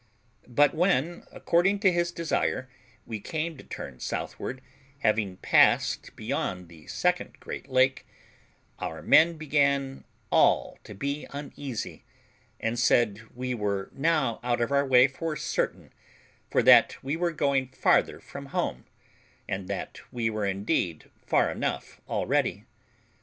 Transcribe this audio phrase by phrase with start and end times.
[0.47, 2.67] But when, according to his desire,
[3.05, 4.59] we came to turn southward,
[5.01, 8.07] having passed beyond the second great lake,
[8.79, 12.03] our men began all to be uneasy,
[12.59, 15.93] and said we were now out of our way for certain,
[16.49, 18.85] for that we were going farther from home,
[19.47, 22.65] and that we were indeed far enough off already.